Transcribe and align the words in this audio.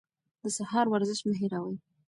د 0.41 0.43
سهار 0.57 0.85
ورزش 0.89 1.19
مه 1.27 1.33
هېروئ. 1.39 1.75